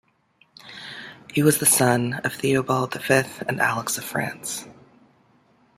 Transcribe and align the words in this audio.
He 1.31 1.43
was 1.43 1.59
the 1.59 1.67
son 1.67 2.15
of 2.23 2.33
Theobald 2.33 2.95
V 2.95 3.21
and 3.47 3.59
Alix 3.61 3.99
of 3.99 4.03
France. 4.03 4.65